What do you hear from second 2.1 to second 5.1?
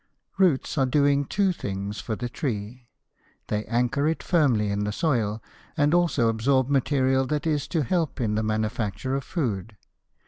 the tree: They anchor it firmly in the